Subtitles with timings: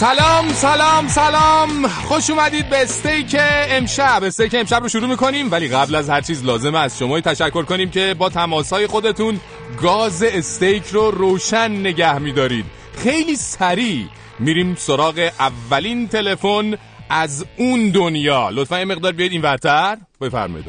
[0.00, 1.86] سلام سلام سلام.
[1.86, 3.36] خوش اومدید به استیک
[3.68, 4.20] امشب.
[4.24, 7.90] استیک امشب رو شروع می‌کنیم ولی قبل از هر چیز لازمه از شما تشکر کنیم
[7.90, 9.40] که با تماسهای خودتون
[9.82, 12.64] گاز استیک رو روشن نگه میدارید.
[12.96, 14.04] خیلی سریع
[14.38, 16.78] میریم سراغ اولین تلفن
[17.10, 18.50] از اون دنیا.
[18.50, 19.96] لطفا یه مقدار بیاید این ورتر.
[20.20, 20.66] بفرمایید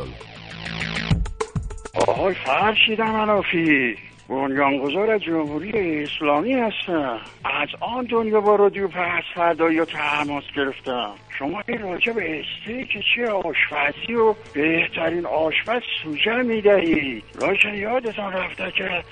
[2.07, 3.95] آقای فرشید منافی
[4.29, 7.19] بنیانگذار جمهوری اسلامی هستم.
[7.45, 11.11] از آن دنیا با رادیو پس فردا یا تماس گرفتم.
[11.39, 17.23] شما این راجع به استیک چه آشپزی و بهترین آشپز سوژه می‌دهید.
[17.41, 19.03] راجع یادتان رفته که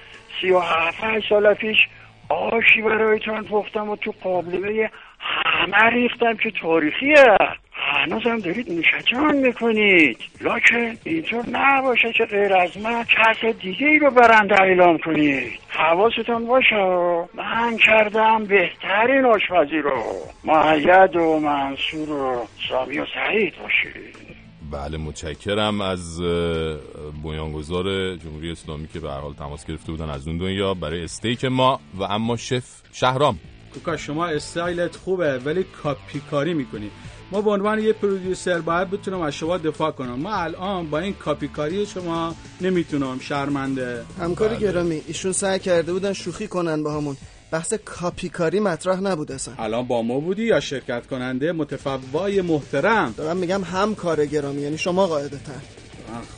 [0.42, 1.78] سی و هفت سال پیش
[2.30, 7.38] آشی برایتان پختم و تو قابلمه همه ریختم که تاریخیه.
[7.88, 10.18] هنوزم دارید نوشجان می‌کنید.
[10.42, 15.60] لکن اینطور نباشه که غیر از من کس دیگه ای رو برنده اعلام کنید.
[15.70, 16.76] حواستان باشه.
[17.34, 20.04] من کردم بهترین آشپزی رو.
[20.44, 24.38] معید و منصور و سامی و سعید باشید
[24.72, 26.22] بله متشکرم از
[27.24, 30.74] بنیانگذار جمهوری اسلامی که به حال تماس گرفته بودن از اون دنیا.
[30.74, 32.64] برای استیک ما و اما شف
[32.94, 33.40] شهرام.
[33.78, 36.92] کوکا شما استایلت خوبه ولی کاپی کاری می‌کنی.
[37.32, 40.20] ما به عنوان یه پرودیوسر باید بتونم از شما دفاع کنم.
[40.20, 44.04] ما الان با این کاپی کاری شما نمی‌تونم شرمنده.
[44.22, 44.68] همکاری بله.
[44.68, 47.18] گرامی ایشون سعی کرده بودن شوخی کنن با همون
[47.52, 49.54] بحث کاپی کاری مطرح نبود اصلا.
[49.58, 54.78] الان با ما بودی یا شرکت کننده متفوای محترم؟ دارم میگم هم کار گرامی یعنی
[54.78, 55.62] شما قاعده تر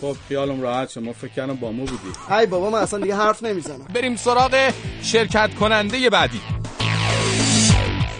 [0.02, 2.34] خب خیالم راحت شما فکر کردم با ما بودی.
[2.40, 3.88] ای بابا من اصلا دیگه حرف نمی‌زنم.
[3.94, 6.42] بریم سراغ شرکت کننده بعدی.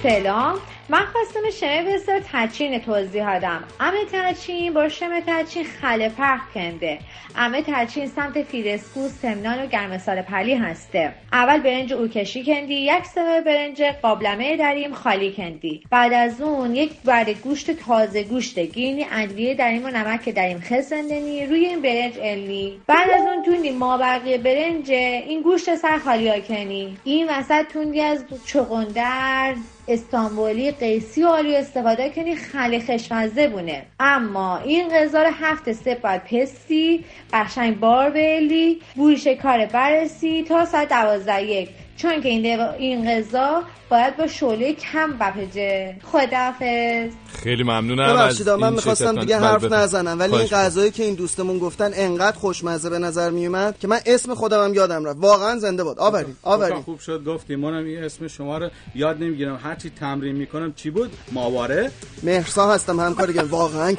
[0.04, 0.60] سلام.
[0.90, 7.00] من خواستم شمه بسیار تچین توضیح هدم امه تچین با شمه تچین خله پرخ کنده.
[7.36, 11.14] امه تچین سمت فیرسکو سمنان و گرمسال پلی هسته.
[11.34, 15.84] اول برنج او کشی کندی یک سمه برنج قابلمه دریم خالی کندی.
[15.92, 21.46] بعد از اون یک برد گوشت تازه گوشت گینی ادویه دریم و نمک دریم خسندنی
[21.46, 26.42] روی این برنج النی بعد از اون توندی ما بقیه برنج این گوشت سر خالی
[26.42, 29.56] کنی این وسط توندی از چغندر
[29.90, 33.86] استانبولی قیسی آلو استفاده کنی خیلی خشمزه بونه.
[34.00, 40.66] اما این غذا رو هفت سه باید پستی قشنگ بار بلی بوی کار برسی تا
[40.66, 41.70] ساعت دوازده یک.
[42.02, 47.12] چون که این, این غذا باید با شعله کم بپجه خدافز
[47.44, 51.92] خیلی ممنونم از من می‌خواستم دیگه حرف نزنم ولی این غذایی که این دوستمون گفتن
[51.94, 55.18] انقدر خوشمزه به نظر میومد که من اسم خودم هم یادم رفت.
[55.20, 56.00] واقعا زنده باد.
[56.00, 59.60] آورین آورین خوب شد گفتی منم این اسم شما رو یاد نمی‌گیرم.
[59.64, 61.92] هرچی تمرین می‌کنم چی بود؟ ماواره.
[62.24, 63.96] مهرسا هستم همکار گم واقعا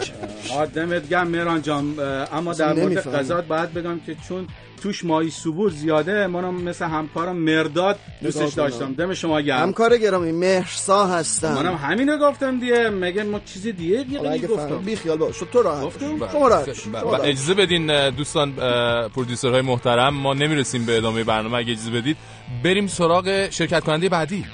[0.58, 1.94] آدمت گم مهران جان.
[2.32, 4.46] اما در مورد غذا باید بگم که چون
[4.82, 7.89] توش مایی سبور زیاده منم مثل همکارم مرداد
[8.22, 8.92] دوستش داشتم.
[8.94, 9.62] دم شما گرم.
[9.62, 11.54] همکار گرامی مهرسا هستم.
[11.54, 12.90] منم همینو گفتم دیگه.
[12.90, 14.78] مگه ما چیز دیگه دیگه گفتم.
[14.78, 15.38] بی خیال باش.
[15.52, 18.52] تو راحت شما راحت اجازه بدین دوستان
[19.08, 21.58] پرودیوسرهای محترم ما نمی‌رسیم به ادامه برنامه.
[21.58, 22.16] اگه اجازه بدید
[22.64, 24.44] بریم سراغ شرکت کننده بعدی.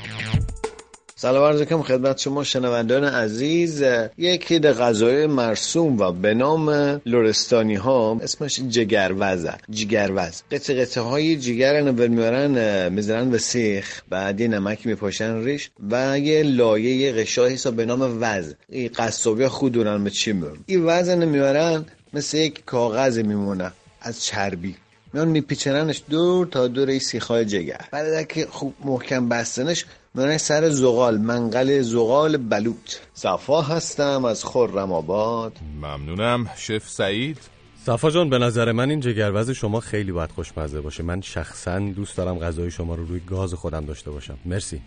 [1.18, 3.84] سلام عرض کنم خدمت شما شنوندان عزیز.
[4.18, 6.70] یکی ده غذای مرسوم و به نام
[7.06, 10.42] لورستانی ها اسمش جگروزه جگروز.
[10.50, 14.02] قطع قطعه های جگر نول میارن می‌زنن به سیخ.
[14.08, 18.54] بعد یه نمک میپاشن ریش و یه لایه قشای حساب به نام وز.
[18.68, 23.72] این قصابی خودونن به چی میارن این وزن میارن مثل یک کاغذ میمونه.
[24.00, 24.76] از چربی.
[25.12, 27.84] میان میپیچننش دور تا دور این سیخای جگر.
[27.92, 32.94] بعد که خوب محکم بستنش من سر زغال منقل زغال بلوط.
[33.14, 35.52] صفا هستم از خرم آباد.
[35.82, 37.55] ممنونم شف سعید.
[37.86, 41.02] صفا جان به نظر من این جگروز شما خیلی باید خوشمزه باشه.
[41.02, 44.38] من شخصا دوست دارم غذای شما رو روی گاز خودم داشته باشم.
[44.44, 44.80] مرسی.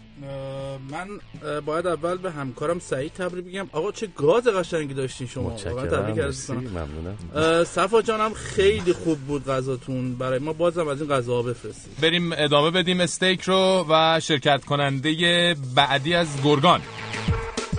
[0.92, 1.08] من
[1.66, 3.68] باید اول به همکارم سعید تبریک بگم.
[3.72, 5.50] آقا چه گاز قشنگی داشتین شما.
[5.50, 6.34] متشکرم.
[6.50, 7.64] ممنونم.
[7.64, 10.16] صفا جانم خیلی خوب بود غذاتون.
[10.16, 11.94] برای ما بازم از این غذا بفرستید.
[12.02, 16.82] بریم ادامه بدیم استیک رو و شرکت کننده بعدی از گرگان.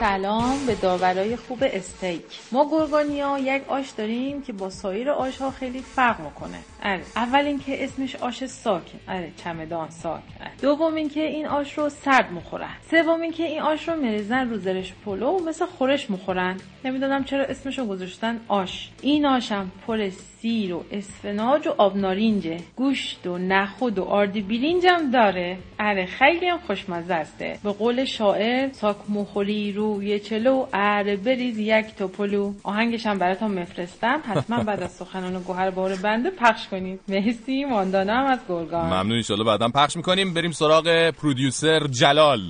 [0.00, 2.22] سلام به داورای خوب استیک.
[2.52, 6.58] ما گرگانیا یک آش داریم که با سایر آش ها خیلی فرق می‌کنه.
[6.82, 10.22] اره اول اینکه اسمش آش ساکه اره چمدان ساک.
[10.40, 10.50] اره.
[10.62, 12.70] دوم اینکه این آش رو سرد می‌خورن.
[12.90, 16.56] سوم اینکه این آش رو میریزن رو زرش پلو و مثل خورش می‌خورن.
[16.84, 18.90] نمی‌دونم چرا اسمش رو گذاشتن آش.
[19.02, 24.86] این آشم پر سیر و اسفناج و آب نارینجه گوشت و نخود و آرد برینج
[24.86, 25.58] هم داره.
[25.78, 30.66] اره خیلی هم خوشمزه استه به قول شاعر ساک مخوری روی چلو.
[30.72, 36.30] اره بریز یک توپلو آهنگش هم براتون مفرستم حتما بعد از سخنان گوهر بار بنده
[36.30, 37.00] پخش کنید.
[37.08, 37.64] مرسی.
[37.64, 38.86] ماندانم از گرگان.
[38.86, 40.34] ممنون انشالله بعدا پخش می‌کنیم.
[40.34, 42.40] بریم سراغ پرودیوسر جلال.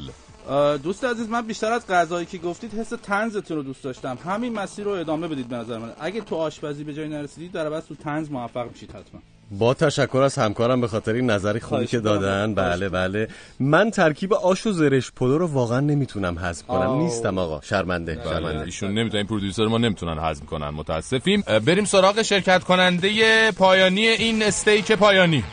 [0.83, 4.19] دوست عزیز من بیشتر از غذایی که گفتید حس تنزتون رو دوست داشتم.
[4.25, 5.93] همین مسیر رو ادامه بدید به نظر من.
[6.01, 9.21] اگه تو آشپزی به جای نرسیدید در بس تو تنز موفق میشید حتما.
[9.51, 12.55] با تشکر از همکارم به خاطر این نظری خوبی که دادن.
[12.55, 13.29] بله بله.
[13.61, 16.91] من ترکیب آش و زرش پلو رو واقعا نمی‌تونم هضم کنم.
[16.91, 17.61] نیستم آقا.
[17.61, 18.15] شرمنده.
[18.15, 18.25] بله.
[18.25, 18.65] شرمنده.
[18.65, 20.69] ایشون نمی‌تونن پرودیوسر ما نمی‌تونن هضم کنن.
[20.69, 21.45] متاسفیم.
[21.67, 23.11] بریم سراغ شرکت کننده
[23.53, 25.45] پایانی این استیک پایانی.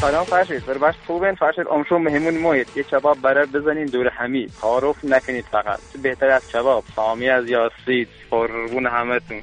[0.00, 0.66] سلام فرشید.
[0.66, 1.34] بر بخش خوبین.
[1.34, 4.46] فرشید امشو مهمون مایید یه کباب برای بزنین دور همی.
[4.60, 5.78] تعارف نکنید فقط.
[6.02, 6.84] بهتر از کباب.
[6.96, 8.08] سامی از یاسید.
[8.30, 9.42] قربون همتون.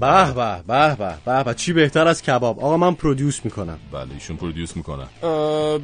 [0.00, 1.54] به به به به به به.
[1.54, 3.78] چی بهتر از کباب؟ آقا من پرودیوس می‌کنم.
[3.92, 5.06] بله ایشون پرودیوس می‌کنن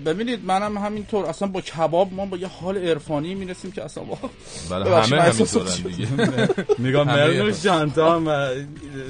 [0.07, 1.27] ببینید منم همینطور.
[1.27, 4.19] اصلا با کباب ما با یه حال عرفانی می‌رسیم که اصلا با
[4.71, 6.09] بله همه همینطورن دیگه.
[6.79, 8.19] میگم مرنوش جان تا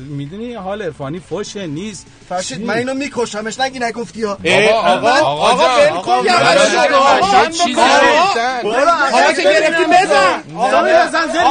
[0.09, 2.07] می‌دونی حال عرفانی فوشه نیست.
[2.29, 4.39] فرشید من اینو میکشمش نگی نگفتی ها.
[4.83, 5.65] آقا آقا
[5.95, 6.25] آقا
[7.47, 7.81] چیزی؟
[9.13, 11.43] حالا که گرفتی بزن آقا بزن زیر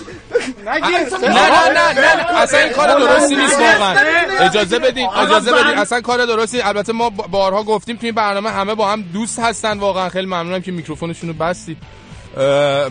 [0.62, 3.60] نه نه نه نه اصلا این کار درستی نیست.
[3.60, 3.94] واقعا.
[4.40, 8.88] اجازه بدین اجازه بدین اصلا کار درستی البته ما بارها گفتیم توی برنامه همه با
[8.92, 11.76] هم دوست هستن واقعا خیلی ممنونم که میکروفونشون رو بستید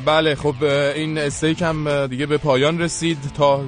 [0.06, 0.64] بله خب
[0.96, 3.62] این استیک هم دیگه به پایان رسید تا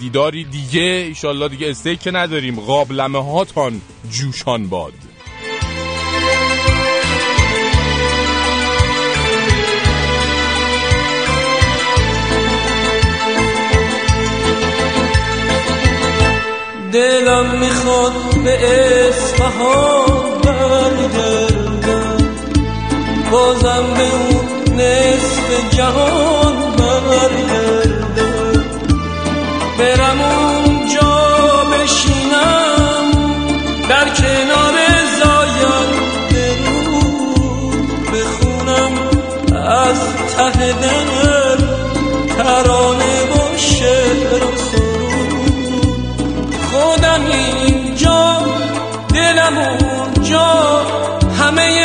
[0.00, 2.60] دیداری دیگه ایشالله دیگه استیک که نداریم.
[2.60, 3.80] قابلمه هاتان
[4.10, 4.92] جوشان باد.
[16.92, 18.12] دلم می‌خواد
[18.44, 18.58] به
[19.08, 22.16] اصفهان برگردم.
[23.30, 28.64] بازم به اون نصف جهان برگردم.
[29.78, 30.51] برم اونجا
[47.12, 48.38] خودم اینجا
[49.14, 50.82] دلم اونجا.
[51.38, 51.81] همه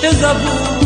[0.00, 0.79] چه زبون